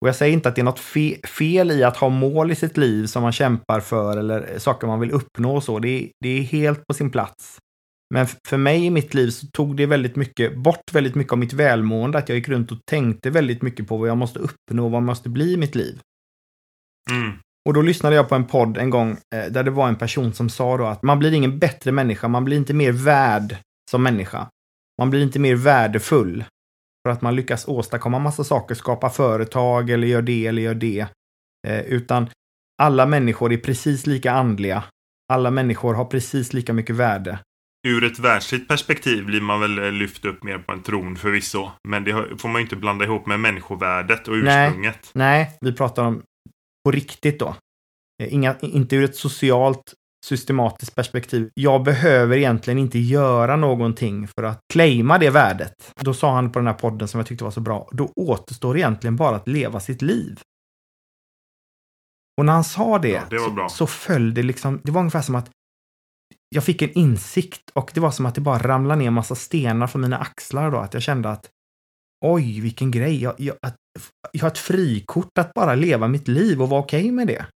[0.00, 2.54] Och jag säger inte att det är något fe fel i att ha mål i
[2.54, 5.78] sitt liv som man kämpar för eller saker man vill uppnå och så.
[5.78, 7.58] Det är, det är helt på sin plats.
[8.10, 11.38] Men för mig i mitt liv så tog det väldigt mycket, bort väldigt mycket av
[11.38, 14.88] mitt välmående, att jag gick runt och tänkte väldigt mycket på vad jag måste uppnå,
[14.88, 16.00] vad jag måste bli i mitt liv.
[17.10, 17.32] Mm.
[17.68, 20.32] Och då lyssnade jag på en podd en gång eh, där det var en person
[20.32, 23.56] som sa då att man blir ingen bättre människa, man blir inte mer värd
[23.90, 24.48] som människa.
[24.98, 26.44] Man blir inte mer värdefull
[27.06, 31.06] för att man lyckas åstadkomma massa saker, skapa företag eller gör det eller gör det.
[31.66, 32.30] Eh, utan
[32.82, 34.84] alla människor är precis lika andliga.
[35.32, 37.38] Alla människor har precis lika mycket värde.
[37.86, 41.70] Ur ett världsligt perspektiv blir man väl eh, lyft upp mer på en tron förvisso.
[41.88, 44.66] Men det får man ju inte blanda ihop med människovärdet och Nej.
[44.66, 45.10] ursprunget.
[45.14, 46.22] Nej, vi pratar om
[46.84, 47.56] på riktigt då.
[48.22, 49.94] Eh, Inga, inte ur ett socialt
[50.26, 51.50] systematiskt perspektiv.
[51.54, 55.92] Jag behöver egentligen inte göra någonting för att claima det värdet.
[55.96, 58.76] Då sa han på den här podden som jag tyckte var så bra, då återstår
[58.76, 60.40] egentligen bara att leva sitt liv.
[62.38, 63.38] Och när han sa det, Ja, det.
[63.38, 65.50] Så, så föll det liksom, det var ungefär som att
[66.54, 69.34] jag fick en insikt och det var som att det bara ramlade ner en massa
[69.34, 71.50] stenar från mina axlar då, att jag kände att
[72.24, 73.76] oj, vilken grej, jag, jag, att,
[74.32, 77.46] jag har ett frikort att bara leva mitt liv och vara okej med det.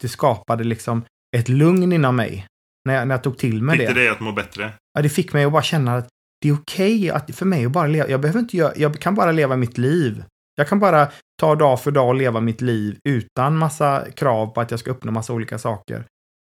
[0.00, 1.04] Det skapade liksom
[1.36, 2.46] ett lugn inom mig
[2.84, 3.94] när jag, när jag tog till mig Fick det.
[3.94, 4.72] det dig att må bättre?
[4.92, 6.08] Ja, det fick mig att bara känna att
[6.40, 8.08] det är okej att för mig att bara leva.
[8.08, 10.24] Jag behöver inte göra, jag kan bara leva mitt liv.
[10.54, 11.08] Jag kan bara
[11.40, 14.90] ta dag för dag och leva mitt liv utan massa krav på att jag ska
[14.90, 16.04] uppnå massa olika saker.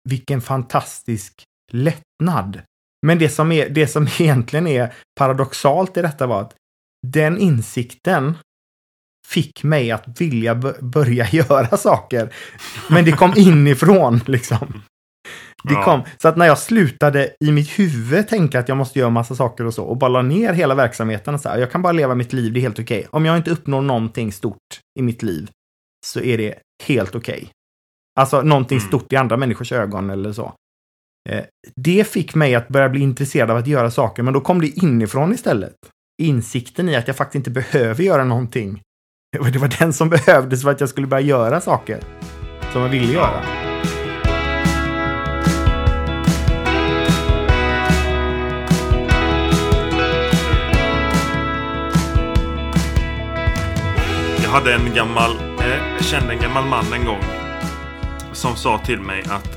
[0.10, 2.62] Vilken fantastisk lättnad.
[3.06, 6.56] Men det som, är, det som egentligen är paradoxalt i detta var att
[7.08, 8.34] den insikten
[9.27, 12.34] fick mig att vilja börja göra saker.
[12.89, 14.84] Men det kom inifrån liksom.
[15.63, 15.84] Det Ja.
[15.84, 19.36] kom, så att när jag slutade i mitt huvud tänka att jag måste göra massa
[19.36, 21.93] saker och så och bara la ner hela verksamheten och så här, jag kan bara
[21.93, 23.08] leva mitt liv, det är helt okej.
[23.10, 25.49] Om jag inte uppnår någonting stort i mitt liv
[26.06, 27.49] så är det helt okej.
[28.19, 28.88] Alltså någonting Mm.
[28.88, 30.53] stort i andra människors ögon eller så.
[31.29, 31.43] Eh,
[31.75, 34.67] det fick mig att börja bli intresserad av att göra saker, men då kom det
[34.67, 35.75] inifrån istället.
[36.21, 38.81] Insikten i att jag faktiskt inte behöver göra någonting.
[39.31, 41.99] Det var- den som behövdes för att jag skulle börja göra saker
[42.73, 43.41] som jag ville göra.
[54.43, 57.21] Jag hade en gammal, eh, jag kände en gammal man en gång.
[58.33, 59.56] Som sa till mig att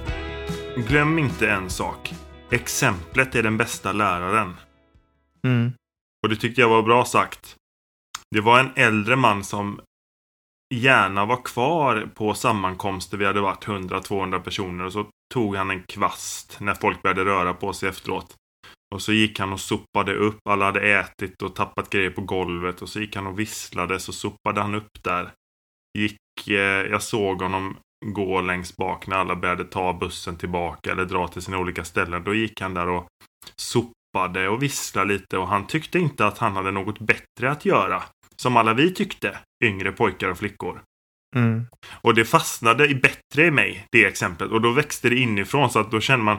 [0.83, 2.12] glöm inte en sak.
[2.51, 4.57] Exemplet är den bästa läraren.
[5.45, 5.73] Mm.
[6.23, 7.57] Och det tyckte jag var bra sagt.
[8.31, 9.81] Det var en äldre man som
[10.75, 13.16] gärna var kvar på sammankomster.
[13.16, 17.55] Vi hade varit 100-200 personer och så tog han en kvast när folk började röra
[17.55, 18.37] på sig efteråt.
[18.95, 20.38] Och så gick han och sopade upp.
[20.49, 22.83] Alla hade ätit och tappat grejer på golvet.
[22.83, 24.01] Och så gick han och visslade.
[24.01, 25.33] Så sopade han upp där.
[25.99, 31.04] Gick, eh, jag såg honom gå längst bak när alla började ta bussen tillbaka eller
[31.04, 32.24] dra till sina olika ställen.
[32.24, 33.06] Då gick han där och
[33.56, 35.38] sopade och visslade lite.
[35.38, 38.02] Och han tyckte inte att han hade något bättre att göra.
[38.36, 39.38] Som alla vi tyckte.
[39.64, 40.82] Yngre pojkar och flickor.
[41.36, 41.66] Mm.
[42.00, 44.50] Och det fastnade i bättre i mig, det exemplet.
[44.50, 46.38] Och då växte det inifrån så att då känner man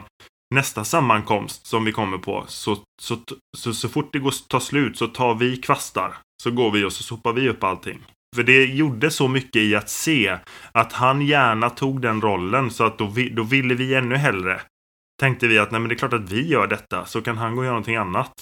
[0.54, 3.18] nästa sammankomst som vi kommer på så, så,
[3.56, 6.16] så, så fort det går tar slut så tar vi kvastar.
[6.42, 8.02] Så går vi och så sopar vi upp allting.
[8.36, 10.38] För det gjorde så mycket i att se
[10.72, 14.60] att han gärna tog den rollen så att då, vi, då ville vi ännu hellre
[15.22, 17.06] tänkte vi att nej men det är klart att vi gör detta.
[17.06, 18.32] Så kan han gå och göra någonting annat.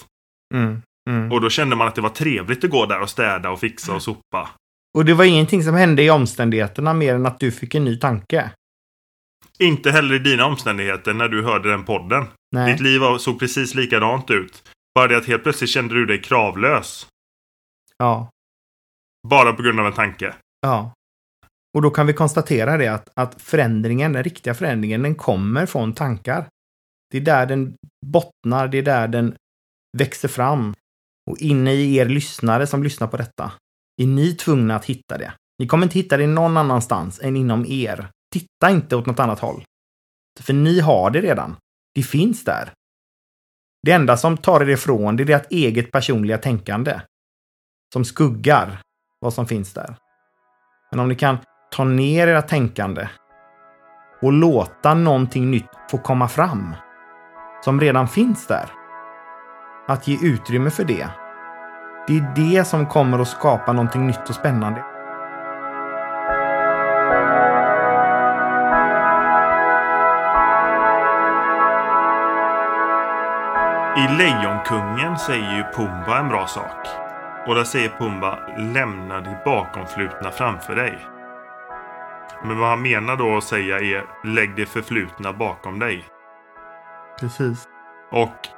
[0.55, 0.83] Mm.
[1.11, 1.33] Mm.
[1.33, 3.94] Och då kände man att det var trevligt att gå där och städa och fixa
[3.94, 4.50] och sopa.
[4.98, 7.96] Och det var ingenting som hände i omständigheterna mer än att du fick en ny
[7.96, 8.50] tanke.
[9.59, 12.26] Inte heller i dina omständigheter när du hörde den podden.
[12.53, 12.72] Nej.
[12.72, 14.62] Ditt liv såg precis likadant ut.
[14.94, 17.07] Bara det att helt plötsligt kände du dig kravlös.
[17.98, 18.31] Ja.
[19.28, 20.35] Bara på grund av en tanke.
[20.61, 20.92] Ja.
[21.74, 25.92] Och då kan vi konstatera det att, att förändringen, den riktiga förändringen, den kommer från
[25.92, 26.48] tankar.
[27.11, 27.74] Det är där den
[28.06, 29.35] bottnar, det är där den
[29.98, 30.74] växer fram.
[31.30, 33.52] Och inne i er lyssnare som lyssnar på detta,
[34.02, 35.33] är ni tvungna att hitta det.
[35.59, 38.09] Ni kommer inte hitta det någon annanstans än inom er.
[38.33, 39.64] Titta inte åt något annat håll.
[40.40, 41.56] För ni har det redan.
[41.94, 42.72] Det finns där.
[43.87, 47.00] Det enda som tar er ifrån det är ert eget personliga tänkande.
[47.92, 48.80] Som skuggar
[49.20, 49.96] vad som finns där.
[50.90, 51.38] Men om ni kan
[51.70, 53.09] ta ner era tänkande
[54.22, 56.74] och låta någonting nytt få komma fram
[57.64, 58.70] som redan finns där.
[59.88, 61.09] Att ge utrymme för det.
[62.06, 64.85] Det är det som kommer att skapa någonting nytt och spännande.
[73.96, 77.10] I Lejonkungen säger ju Pumba en bra sak.
[77.46, 80.98] Och där säger Pumba lämna det bakomflutna framför dig.
[82.44, 86.05] Men vad han menar då att säga är lägg det förflutna bakom dig.
[87.20, 87.68] Precis.
[88.11, 88.48] Och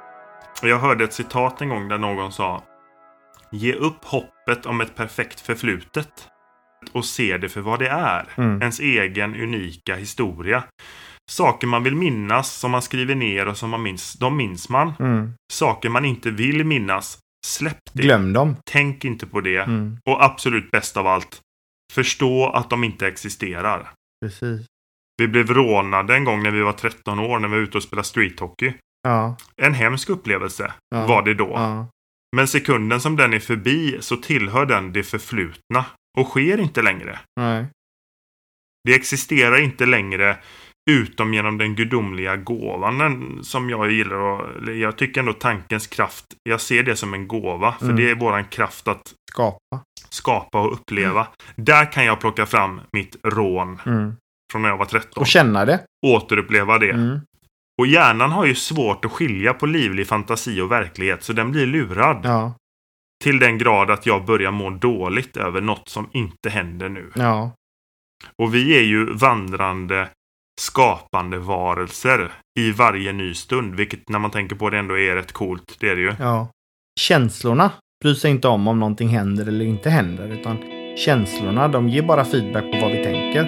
[0.61, 2.63] jag hörde ett citat en gång där någon sa
[3.51, 6.27] Ge upp hoppet om ett perfekt förflutet
[6.91, 8.25] och se det för vad det är.
[8.35, 8.61] Mm.
[8.61, 10.63] Ens egen unika historia.
[11.31, 14.93] Saker man vill minnas, som man skriver ner och som man minns, de minns man.
[14.99, 15.33] Mm.
[15.51, 18.03] Saker man inte vill minnas, släpp det.
[18.03, 18.55] Glöm dem.
[18.65, 19.57] Tänk inte på det.
[19.57, 19.97] Mm.
[20.05, 21.41] Och absolut bäst av allt,
[21.93, 23.91] förstå att de inte existerar.
[24.25, 24.65] Precis.
[25.17, 27.83] Vi blev rånade en gång när vi var 13 år när vi var ute och
[27.83, 28.73] spelade streethockey.
[29.03, 29.37] Ja.
[29.55, 31.07] En hemsk upplevelse Ja.
[31.07, 31.51] var det då.
[31.55, 31.87] ja.
[32.35, 35.85] Men sekunden som den är förbi så tillhör den det förflutna
[36.17, 37.19] och sker inte längre.
[37.39, 37.65] Nej.
[38.83, 40.37] Det existerar inte längre
[40.91, 44.15] utom genom den gudomliga gåvan som jag gillar.
[44.15, 47.71] Och, jag tycker ändå tankens kraft, jag ser det som en gåva.
[47.71, 47.95] För Mm.
[47.95, 49.83] det är våran kraft att Skapa.
[50.09, 51.27] skapa och uppleva.
[51.55, 54.15] Där kan jag plocka fram mitt rån Mm.
[54.51, 55.21] från när jag var 13.
[55.21, 55.79] Och känna det.
[56.05, 56.89] Återuppleva det.
[56.91, 57.19] Mm.
[57.81, 61.65] Och hjärnan har ju svårt att skilja på livlig fantasi och verklighet så den blir
[61.65, 62.19] lurad.
[62.23, 62.55] Ja.
[63.23, 67.11] Till den grad att jag börjar må dåligt över något som inte händer nu.
[67.15, 67.51] Ja.
[68.41, 70.09] Och vi är ju vandrande
[70.61, 73.75] skapande varelser i varje ny stund.
[73.75, 75.77] Vilket när man tänker på det ändå är rätt coolt.
[75.79, 76.13] Det är det ju.
[76.19, 76.47] Ja.
[76.99, 77.71] Känslorna
[78.03, 80.27] bryr sig inte om om någonting händer eller inte händer.
[80.39, 80.57] Utan
[80.97, 83.43] känslorna, de ger bara feedback på vad vi tänker.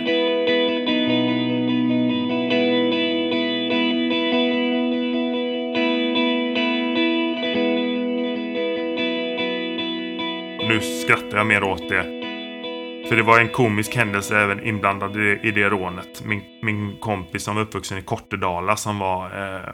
[10.69, 12.24] Nu skrattar jag mer åt det.
[13.09, 16.23] För det var en komisk händelse även inblandad i, i det rånet.
[16.25, 19.69] Min, min kompis som var uppvuxen i Kortedala som var eh,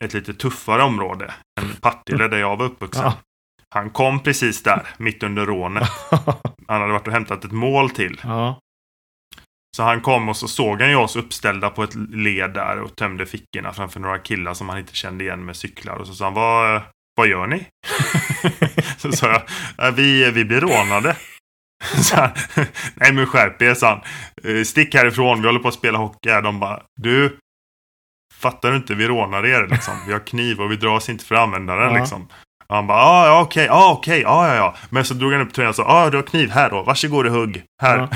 [0.00, 3.04] ett lite tuffare område än Partille där jag var uppvuxen.
[3.04, 3.14] Ja.
[3.74, 5.88] Han kom precis där, mitt under rånet.
[6.68, 8.20] Han hade varit och hämtat ett mål till.
[8.24, 8.58] ja.
[9.76, 12.96] Så han kom och så såg han ju oss uppställda på ett led där och
[12.96, 15.96] tömde fickorna framför några killar som han inte kände igen med cyklar.
[15.96, 16.82] Och så sa han, vad,
[17.16, 17.66] vad gör ni?
[18.98, 19.42] så sa jag,
[19.78, 21.16] "Ja, vi, vi blir rånade.
[22.14, 22.30] Han,
[22.94, 24.00] Nej men skärp er, sa han.
[24.56, 26.42] "Eh, Stick härifrån, vi håller på att spela hockey här.
[26.42, 27.36] De bara, du,
[28.34, 29.94] fattar du inte, vi rånar er liksom.
[30.06, 31.98] Vi har kniv och vi drar oss inte för att använda den Ja.
[32.00, 32.28] liksom.
[32.68, 34.74] Och han bara, ah, ja okej, ah, okej, ja ja ja.
[34.90, 37.26] Men så drog han upp tröjan och sa, ah, du har kniv här då, varsågod
[37.26, 37.62] och hugg.
[37.82, 37.98] Här.
[37.98, 38.08] Ja.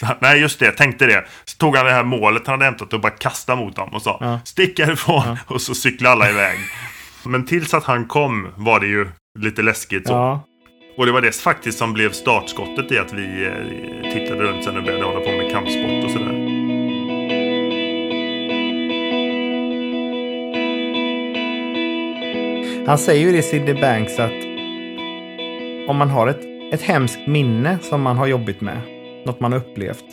[0.06, 1.24] han, nej just det, tänkte det.
[1.44, 4.02] Så tog han det här målet han hade hämtat och bara kastade mot dem och
[4.02, 4.40] sa, Ja.
[4.44, 5.22] stick härifrån.
[5.26, 5.36] Ja.
[5.46, 6.58] Och så cyklade alla iväg.
[7.24, 10.40] Men tills att han kom var det ju lite läskigt så.
[10.96, 14.76] Och det var det faktiskt som blev startskottet i att vi eh, tittade runt sen
[14.76, 16.54] och började hålla på med kampsport och sådär.
[22.86, 24.44] Han säger ju det Sidney Banks att
[25.88, 28.80] om man har ett, ett hemskt minne som man har jobbigt med,
[29.26, 30.04] något man har upplevt,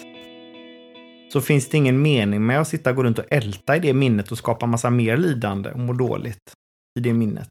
[1.34, 3.94] så finns det ingen mening med att sitta och gå runt och älta i det
[3.94, 6.54] minnet och skapa massa mer lidande och må dåligt
[7.00, 7.50] i det minnet.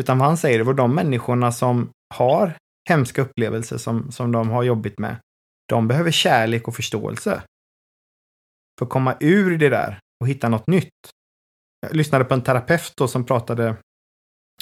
[0.00, 2.56] Utan vad han säger det var de människorna som har
[2.88, 5.16] hemska upplevelser som, som de har jobbigt med,
[5.68, 7.42] de behöver kärlek och förståelse.
[8.78, 10.90] För att komma ur det där och hitta något nytt.
[11.80, 13.76] Jag lyssnade på en terapeut då som pratade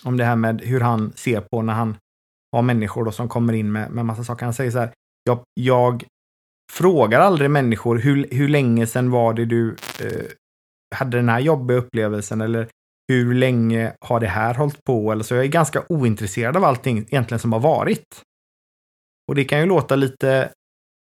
[0.05, 1.97] om det här med hur han ser på när han
[2.53, 4.45] har människor då som kommer in med, med massa saker.
[4.45, 4.93] Han säger så här,
[5.25, 6.05] jag, jag
[6.73, 10.27] frågar aldrig människor hur, hur länge sedan var det du eh,
[10.95, 12.69] hade den här jobbiga upplevelsen eller
[13.12, 15.12] hur länge har det här hållit på?
[15.12, 18.20] Eller så jag är ganska ointresserad av allting egentligen som har varit.
[19.29, 20.51] Och det kan ju låta lite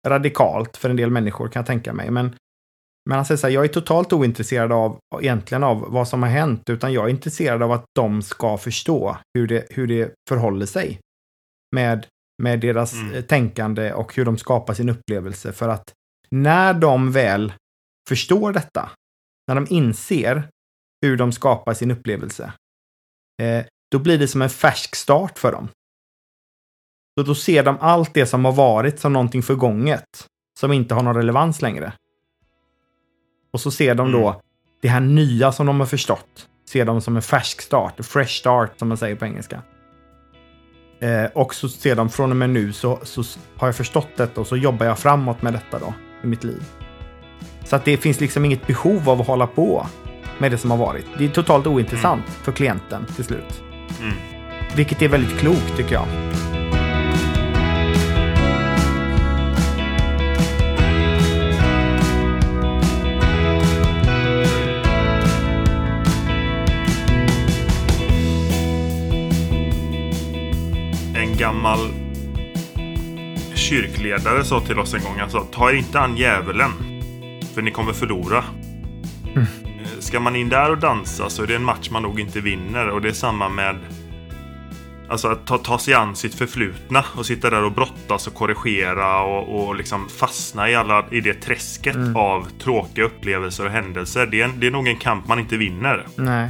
[0.07, 2.11] radikalt för en del människor kan jag tänka mig.
[2.11, 2.35] Men,
[3.09, 6.30] men han säger så här, jag är totalt ointresserad av egentligen av vad som har
[6.30, 10.66] hänt, utan jag är intresserad av att de ska förstå hur det, hur det förhåller
[10.66, 11.00] sig
[11.76, 12.07] med,
[12.42, 13.14] med deras Mm.
[13.14, 15.52] eh, tänkande och hur de skapar sin upplevelse.
[15.52, 15.92] För att
[16.30, 17.52] när de väl
[18.09, 18.90] förstår detta,
[19.48, 20.48] när de inser
[21.02, 22.52] hur de skapar sin upplevelse,
[23.42, 25.68] eh, då blir det som en färsk start för dem.
[27.18, 30.26] Så då ser de allt det som har varit som någonting förgånget,
[30.61, 31.92] som inte har någon relevans längre.
[33.52, 34.40] Och så ser de då Mm.
[34.83, 38.33] det här nya som de har förstått, ser de som en färsk start, a fresh
[38.38, 39.62] start som man säger på engelska.
[41.00, 43.22] Eh, och så ser de från och med nu så, så
[43.57, 46.64] har jag förstått detta och så jobbar jag framåt med detta då i mitt liv.
[47.64, 49.87] Så att det finns liksom inget behov av att hålla på
[50.38, 51.07] med det som har varit.
[51.18, 53.62] Det är totalt ointressant för klienten till slut.
[54.01, 54.14] Mm.
[54.77, 56.07] Vilket är väldigt klokt tycker jag.
[71.16, 71.79] En gammal
[73.55, 76.70] kyrkledare sa till oss en gång, alltså, ta er inte an djävulen,
[77.55, 78.44] för ni kommer förlora.
[79.35, 79.47] Mm.
[80.14, 82.88] Ska man in där och dansa så är det en match man nog inte vinner
[82.88, 83.79] och det är samma med
[85.09, 89.22] Alltså att ta, ta sig an sitt förflutna och sitta där och brottas och korrigera
[89.22, 92.16] och, och liksom fastna i, alla, i det träsket Mm.
[92.16, 94.27] av tråkiga upplevelser och händelser.
[94.27, 96.07] Det är, en, det är nog en kamp man inte vinner.
[96.16, 96.48] Nej.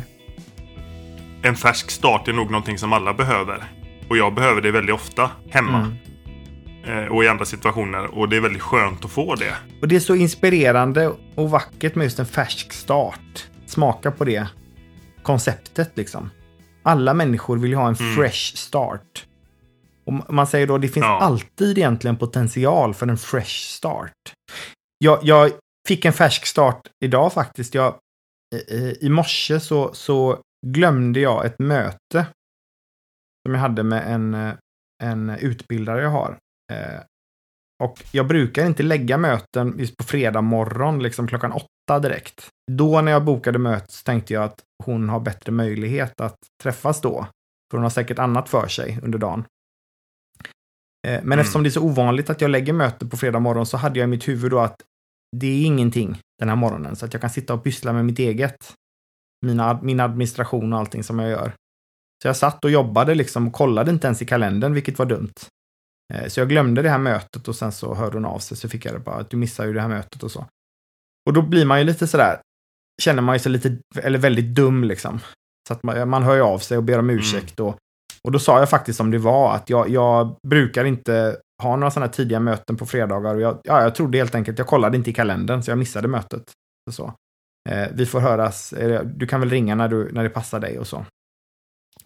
[1.42, 3.64] En färsk start är nog någonting som alla behöver.
[4.08, 5.78] Och jag behöver det väldigt ofta hemma.
[5.78, 7.04] Mm.
[7.04, 8.18] Eh, och i andra situationer.
[8.18, 9.54] Och det är väldigt skönt att få det.
[9.82, 13.48] Och det är så inspirerande och vackert med just en färsk start.
[13.74, 14.48] Smaka på det
[15.22, 16.30] konceptet liksom.
[16.82, 18.14] Alla människor vill ju ha en Mm.
[18.16, 19.26] fresh start.
[20.04, 21.20] Och man säger då, det finns Ja.
[21.20, 24.12] alltid egentligen potential för en fresh start.
[24.98, 25.50] Jag, jag
[25.88, 27.74] fick en färsk start idag faktiskt.
[27.74, 27.98] Jag,
[29.00, 32.26] I morse så, så glömde jag ett möte
[33.46, 34.52] som jag hade med en,
[35.02, 36.36] en utbildare jag har.
[36.72, 37.00] Eh,
[37.84, 42.48] och jag brukar inte lägga möten just på fredag morgon, liksom klockan åtta direkt.
[42.72, 47.26] Då när jag bokade mötet tänkte jag att hon har bättre möjlighet att träffas då.
[47.70, 49.44] För hon har säkert annat för sig under dagen.
[51.06, 51.38] Eh, Men Mm.
[51.38, 54.06] eftersom det är så ovanligt att jag lägger möte på fredag morgon så hade jag
[54.06, 54.76] i mitt huvud då att
[55.36, 56.96] det är ingenting den här morgonen.
[56.96, 58.72] Så att jag kan sitta och pyssla med mitt eget.
[59.46, 61.52] Mina, min administration och allting som jag gör.
[62.22, 65.32] Så jag satt och jobbade liksom och kollade inte ens i kalendern, vilket var dumt.
[66.14, 68.68] Eh, Så jag glömde det här mötet och sen så hörde hon av sig så
[68.68, 70.46] fick jag det bara att du missar ju det här mötet och så.
[71.26, 72.40] Och då blir man ju lite sådär,
[73.02, 75.20] känner man sig lite, eller väldigt dum liksom.
[75.68, 77.78] Så att man, man hör ju av sig och ber om ursäkt och,
[78.24, 81.90] och då sa jag faktiskt som det var att jag, jag brukar inte ha några
[81.90, 85.10] sådana tidiga möten på fredagar och jag, ja, jag trodde helt enkelt, jag kollade inte
[85.10, 86.52] i kalendern så jag missade mötet.
[86.86, 87.14] Och så.
[87.70, 90.86] Eh, vi får höras, du kan väl ringa när, du, när det passar dig och
[90.86, 91.06] så.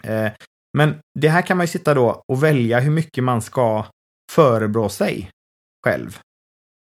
[0.03, 0.33] Eh,
[0.79, 3.87] men det här kan man ju sitta då och välja hur mycket man ska
[4.33, 5.31] förebrå sig
[5.87, 6.19] själv.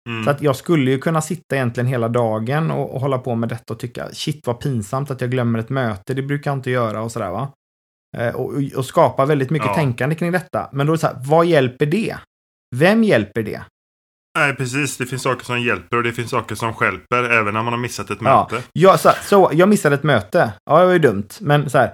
[0.10, 0.24] Mm.
[0.24, 3.50] Så att jag skulle ju kunna sitta egentligen hela dagen och, och hålla på med
[3.50, 6.72] detta och tycka shit vad pinsamt att jag glömmer ett möte, det brukar jag inte
[6.72, 7.52] göra och sådär va.
[8.18, 9.76] Eh, och, och skapa väldigt mycket Ja.
[9.76, 10.70] tänkande kring detta.
[10.72, 12.16] Men då är det så här, vad hjälper det?
[12.76, 13.62] Vem hjälper det?
[14.38, 14.98] Nej, precis.
[14.98, 17.80] Det finns saker som hjälper och det finns saker som stjälper även när man har
[17.80, 18.48] missat ett Ja.
[18.52, 18.64] möte.
[18.74, 20.54] Jag, så, så, jag missade ett möte.
[20.66, 21.28] Ja, det var ju dumt.
[21.42, 21.94] Men så här,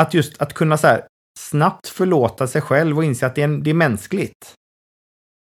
[0.00, 1.02] att just att kunna så här,
[1.38, 4.54] snabbt förlåta sig själv och inse att det är, det är mänskligt.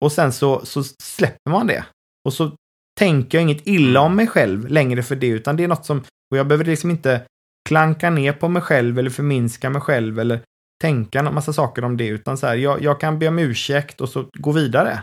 [0.03, 1.85] Och sen så, så släpper man det.
[2.25, 2.57] Och så
[2.99, 5.99] tänker jag inget illa om mig själv längre för det, utan det är något som,
[6.31, 7.27] och jag behöver liksom inte
[7.69, 10.41] klanka ner på mig själv eller förminska mig själv eller
[10.83, 14.01] tänka en massa saker om det, utan så här, jag, jag kan be om ursäkt
[14.01, 15.03] och så gå vidare.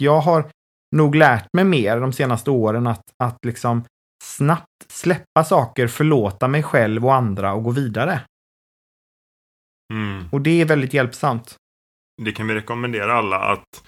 [0.00, 0.50] Jag har
[0.96, 3.84] nog lärt mig mer de senaste åren att, att liksom
[4.24, 8.20] snabbt släppa saker, förlåta mig själv och andra och gå vidare.
[9.92, 10.28] Mm.
[10.32, 11.56] Och det är väldigt hjälpsamt.
[12.22, 13.82] Det kan vi rekommendera alla att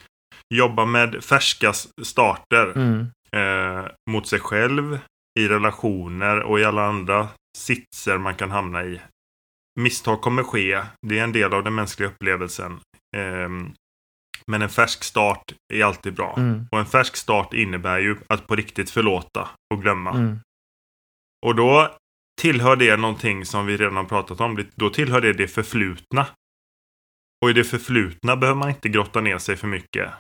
[0.57, 3.07] jobba med färska starter Mm.
[3.32, 4.98] eh, mot sig själv,
[5.40, 7.28] i relationer och i alla andra
[7.59, 9.00] sitser man kan hamna i.
[9.80, 10.82] Misstag kommer ske.
[11.07, 12.80] Det är en del av den mänskliga upplevelsen.
[13.16, 13.72] Ehm,
[14.46, 15.42] men en färsk start
[15.72, 16.34] är alltid bra.
[16.38, 16.66] Mm.
[16.70, 20.11] Och en färsk start innebär ju att på riktigt förlåta och glömma.
[20.11, 20.38] Mm.
[21.46, 21.96] Och då
[22.40, 24.64] tillhör det någonting som vi redan har pratat om.
[24.74, 26.26] Då tillhör det det förflutna.
[27.42, 30.11] Och i det förflutna behöver man inte grotta ner sig för mycket.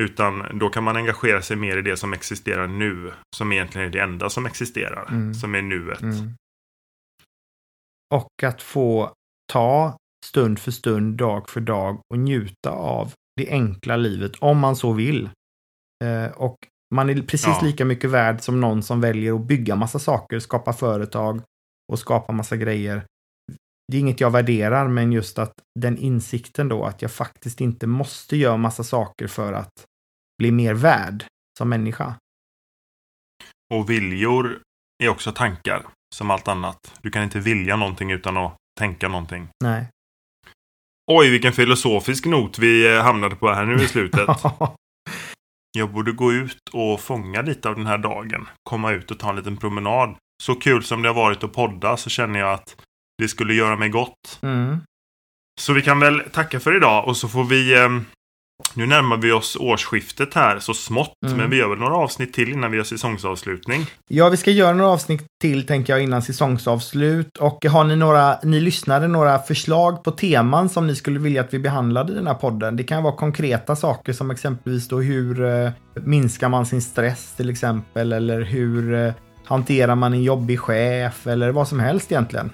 [0.00, 3.12] Utan då kan man engagera sig mer i det som existerar nu.
[3.36, 5.08] Som egentligen är det enda som existerar.
[5.08, 5.34] Mm.
[5.34, 6.00] Som är nuet.
[6.02, 6.34] Mm.
[8.14, 9.12] Och att få
[9.52, 9.96] ta
[10.26, 14.92] stund för stund, dag för dag och njuta av det enkla livet om man så
[14.92, 15.28] vill.
[16.04, 16.56] Eh, och
[16.94, 17.60] man är precis Ja.
[17.62, 21.42] lika mycket värd som någon som väljer att bygga massa saker, skapa företag
[21.92, 23.04] och skapa massa grejer.
[23.92, 27.86] Det är inget jag värderar, men just att den insikten då att jag faktiskt inte
[27.86, 29.86] måste göra massa saker för att
[30.40, 31.24] bli mer värd
[31.58, 32.14] som människa.
[33.74, 34.60] Och viljor
[35.02, 35.86] är också tankar.
[36.14, 36.98] Som allt annat.
[37.02, 39.48] Du kan inte vilja någonting utan att tänka någonting.
[39.64, 39.86] Nej.
[41.10, 44.28] Oj, vilken filosofisk not vi eh, hamnade på här nu i slutet.
[45.78, 48.48] Jag borde gå ut och fånga lite av den här dagen.
[48.62, 50.16] Komma ut och ta en liten promenad.
[50.42, 52.76] Så kul som det har varit att podda så känner jag att
[53.18, 54.38] det skulle göra mig gott.
[54.42, 54.80] mm.
[55.60, 57.74] Så vi kan väl tacka för idag och så får vi...
[57.74, 57.88] Eh,
[58.74, 61.14] nu närmar vi oss årsskiftet här så smått.
[61.26, 61.36] Mm.
[61.38, 63.86] Men vi gör väl några avsnitt till innan vi gör säsongsavslutning.
[64.08, 67.36] Ja, vi ska göra några avsnitt till tänker jag innan säsongsavslut.
[67.36, 71.54] Och har ni några, ni lyssnare, några förslag på teman som ni skulle vilja att
[71.54, 72.76] vi behandlade i den här podden?
[72.76, 77.50] Det kan vara konkreta saker som exempelvis då hur eh, minskar man sin stress till
[77.50, 79.12] exempel eller hur eh,
[79.44, 82.50] hanterar man en jobbig chef eller vad som helst egentligen.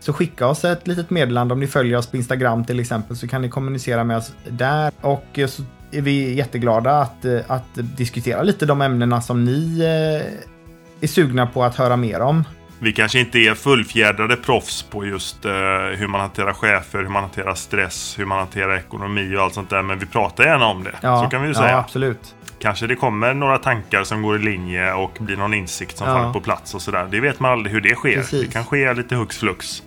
[0.00, 3.28] Så skicka oss ett litet meddelande om ni följer oss på Instagram till exempel så
[3.28, 7.64] kan ni kommunicera med oss där och eh, så är vi jätteglada att, eh, att
[7.74, 10.46] diskutera lite de ämnena som ni eh,
[11.00, 12.44] är sugna på att höra mer om.
[12.82, 15.50] Vi kanske inte är fullfjädrade proffs på just eh,
[15.96, 19.70] hur man hanterar chefer, hur man hanterar stress, hur man hanterar ekonomi och allt sånt
[19.70, 19.82] där.
[19.82, 20.92] Men vi pratar gärna om det.
[21.00, 21.78] så kan vi ju ja, säga.
[21.78, 22.34] absolut.
[22.58, 26.14] Kanske det kommer några tankar som går i linje och blir någon insikt som Ja.
[26.14, 27.08] faller på plats och sådär.
[27.10, 28.14] Det vet man aldrig hur det sker.
[28.16, 28.46] Precis.
[28.46, 29.82] Det kan ske lite hux flux.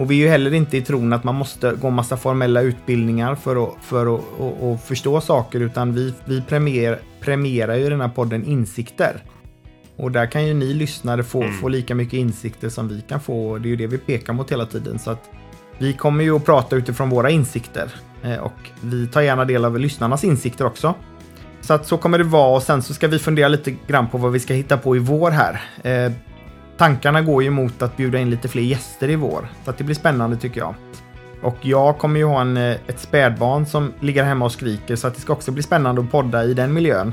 [0.00, 3.34] Och vi är ju heller inte i tron att man måste gå massa formella utbildningar
[3.34, 8.00] för att, för att, att, att förstå saker, utan vi, vi premier, premierar ju den
[8.00, 9.22] här podden insikter.
[9.96, 11.54] Och där kan ju ni lyssnare få, Mm.
[11.54, 13.50] få lika mycket insikter som vi kan få.
[13.50, 14.98] och Det är ju det vi pekar mot hela tiden.
[14.98, 15.30] Så att
[15.78, 17.90] vi kommer ju att prata utifrån våra insikter.
[18.22, 20.94] Eh, Och vi tar gärna del av lyssnarnas insikter också.
[21.60, 24.18] Så att så kommer det vara och sen så ska vi fundera lite grann på
[24.18, 25.60] vad vi ska hitta på i vår här.
[26.80, 29.48] Tankarna går ju mot att bjuda in lite fler gäster i vår.
[29.64, 30.74] Så att det blir spännande tycker jag.
[31.42, 35.06] Och jag kommer ju ha en, eh, ett spädbarn som ligger hemma och skriker så
[35.06, 37.12] att det ska också bli spännande att podda i den miljön.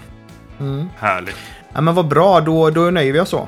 [0.59, 0.87] Mm.
[0.97, 1.35] Härligt.
[1.73, 3.47] Ja men vad bra, då, då nöjer vi oss så.